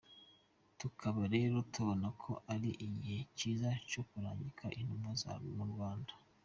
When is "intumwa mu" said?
4.79-5.65